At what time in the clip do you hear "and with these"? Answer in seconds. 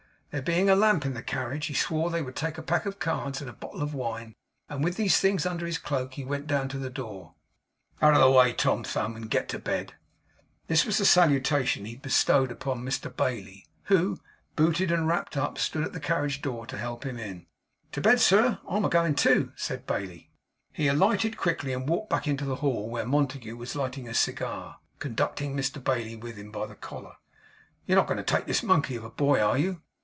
4.69-5.17